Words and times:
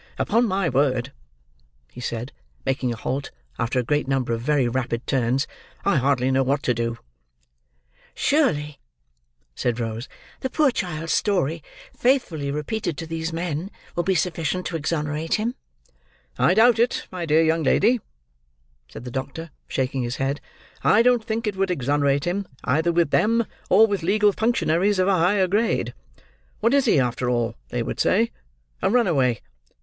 "Upon 0.17 0.47
my 0.47 0.67
word," 0.67 1.11
he 1.91 2.01
said, 2.01 2.31
making 2.65 2.91
a 2.91 2.95
halt, 2.97 3.29
after 3.59 3.77
a 3.77 3.83
great 3.83 4.07
number 4.07 4.33
of 4.33 4.41
very 4.41 4.67
rapid 4.67 5.05
turns, 5.05 5.45
"I 5.85 5.97
hardly 5.97 6.31
know 6.31 6.41
what 6.41 6.63
to 6.63 6.73
do." 6.73 6.97
"Surely," 8.15 8.79
said 9.53 9.79
Rose, 9.79 10.09
"the 10.39 10.49
poor 10.49 10.71
child's 10.71 11.13
story, 11.13 11.61
faithfully 11.95 12.49
repeated 12.49 12.97
to 12.97 13.05
these 13.05 13.31
men, 13.31 13.69
will 13.95 14.01
be 14.01 14.15
sufficient 14.15 14.65
to 14.65 14.75
exonerate 14.75 15.35
him." 15.35 15.53
"I 16.35 16.55
doubt 16.55 16.79
it, 16.79 17.05
my 17.11 17.27
dear 17.27 17.43
young 17.43 17.61
lady," 17.61 18.01
said 18.87 19.03
the 19.03 19.11
doctor, 19.11 19.51
shaking 19.67 20.01
his 20.01 20.15
head. 20.15 20.41
"I 20.83 21.03
don't 21.03 21.23
think 21.23 21.45
it 21.45 21.55
would 21.55 21.69
exonerate 21.69 22.25
him, 22.25 22.47
either 22.63 22.91
with 22.91 23.11
them, 23.11 23.45
or 23.69 23.85
with 23.85 24.01
legal 24.01 24.31
functionaries 24.31 24.97
of 24.97 25.07
a 25.07 25.19
higher 25.19 25.45
grade. 25.47 25.93
What 26.59 26.73
is 26.73 26.85
he, 26.85 26.99
after 26.99 27.29
all, 27.29 27.53
they 27.69 27.83
would 27.83 27.99
say? 27.99 28.31
A 28.81 28.89
runaway. 28.89 29.41